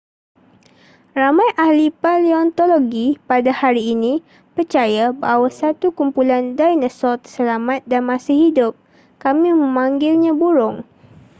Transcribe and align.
ramai 1.19 1.45
ahli 1.63 1.87
paleontologi 2.03 3.07
pada 3.29 3.51
hari 3.61 3.83
ini 3.95 4.13
percaya 4.57 5.05
bahawa 5.23 5.45
satu 5.61 5.87
kumpulan 5.97 6.43
dinosaur 6.59 7.15
terselamat 7.23 7.79
dan 7.91 8.01
masih 8.11 8.35
hidup 8.49 8.73
kami 9.23 9.49
memanggilnya 9.61 10.31
burung 10.41 10.77